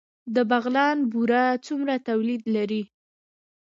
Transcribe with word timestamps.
د 0.35 0.37
بغلان 0.51 0.97
بوره 1.11 1.43
څومره 1.65 1.93
تولید 2.07 2.41
لري؟ 2.55 2.83